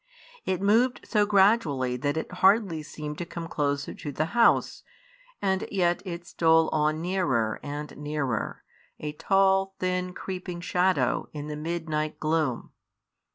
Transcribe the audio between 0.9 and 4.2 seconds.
so gradually that it hardly seemed to come closer to